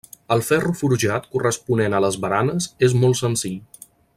El 0.35 0.39
ferro 0.45 0.71
forjat 0.79 1.27
corresponent 1.35 1.97
a 1.97 2.01
les 2.07 2.17
baranes 2.27 2.71
és 2.89 2.99
molt 3.05 3.21
senzill. 3.25 3.63